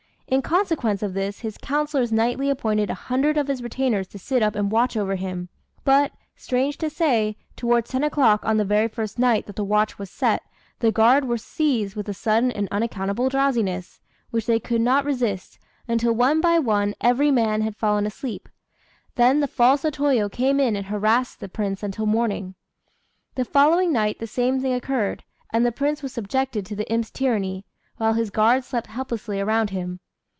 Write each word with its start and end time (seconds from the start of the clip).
In 0.31 0.41
consequence 0.41 1.03
of 1.03 1.13
this, 1.13 1.39
his 1.41 1.57
councillors 1.57 2.09
nightly 2.09 2.49
appointed 2.49 2.89
a 2.89 2.93
hundred 2.93 3.35
of 3.37 3.49
his 3.49 3.61
retainers 3.61 4.07
to 4.07 4.17
sit 4.17 4.41
up 4.41 4.55
and 4.55 4.71
watch 4.71 4.95
over 4.95 5.15
him; 5.15 5.49
but, 5.83 6.13
strange 6.37 6.77
to 6.77 6.89
say, 6.89 7.35
towards 7.57 7.91
ten 7.91 8.01
o'clock 8.01 8.45
on 8.45 8.55
the 8.55 8.63
very 8.63 8.87
first 8.87 9.19
night 9.19 9.45
that 9.45 9.57
the 9.57 9.63
watch 9.65 9.99
was 9.99 10.09
set, 10.09 10.41
the 10.79 10.89
guard 10.89 11.25
were 11.25 11.37
seized 11.37 11.97
with 11.97 12.07
a 12.07 12.13
sudden 12.13 12.49
and 12.49 12.69
unaccountable 12.71 13.27
drowsiness, 13.27 13.99
which 14.29 14.45
they 14.45 14.57
could 14.57 14.79
not 14.79 15.03
resist, 15.03 15.59
until 15.85 16.13
one 16.13 16.39
by 16.39 16.57
one 16.57 16.95
every 17.01 17.29
man 17.29 17.59
had 17.59 17.75
fallen 17.75 18.05
asleep. 18.05 18.47
Then 19.15 19.41
the 19.41 19.47
false 19.49 19.83
O 19.83 19.89
Toyo 19.89 20.29
came 20.29 20.61
in 20.61 20.77
and 20.77 20.85
harassed 20.85 21.41
the 21.41 21.49
Prince 21.49 21.83
until 21.83 22.05
morning. 22.05 22.55
The 23.35 23.43
following 23.43 23.91
night 23.91 24.19
the 24.19 24.27
same 24.27 24.61
thing 24.61 24.73
occurred, 24.73 25.25
and 25.51 25.65
the 25.65 25.73
Prince 25.73 26.01
was 26.01 26.13
subjected 26.13 26.65
to 26.67 26.75
the 26.77 26.89
imp's 26.89 27.11
tyranny, 27.11 27.65
while 27.97 28.13
his 28.13 28.29
guards 28.29 28.67
slept 28.67 28.87
helplessly 28.87 29.41
around 29.41 29.71
him. 29.71 29.99